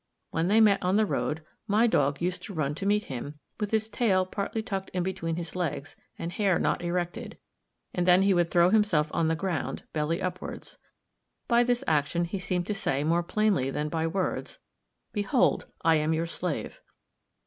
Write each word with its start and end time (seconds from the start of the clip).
When 0.31 0.47
they 0.47 0.59
met 0.59 0.81
on 0.81 0.95
the 0.95 1.05
road, 1.05 1.45
my 1.67 1.85
dog 1.85 2.21
used 2.23 2.41
to 2.45 2.55
run 2.55 2.73
to 2.73 2.87
meet 2.87 3.03
him, 3.03 3.37
with 3.59 3.69
his 3.69 3.87
tail 3.87 4.25
partly 4.25 4.63
tucked 4.63 4.89
in 4.95 5.03
between 5.03 5.35
his 5.35 5.55
legs 5.55 5.95
and 6.17 6.31
hair 6.31 6.57
not 6.57 6.81
erected; 6.81 7.37
and 7.93 8.07
then 8.07 8.23
he 8.23 8.33
would 8.33 8.49
throw 8.49 8.71
himself 8.71 9.11
on 9.13 9.27
the 9.27 9.35
ground, 9.35 9.83
belly 9.93 10.19
upwards. 10.19 10.79
By 11.47 11.63
this 11.63 11.83
action 11.85 12.25
he 12.25 12.39
seemed 12.39 12.65
to 12.65 12.73
say 12.73 13.03
more 13.03 13.21
plainly 13.21 13.69
than 13.69 13.89
by 13.89 14.07
words, 14.07 14.57
"Behold, 15.13 15.67
I 15.83 15.97
am 15.97 16.13
your 16.15 16.25
slave." 16.25 16.81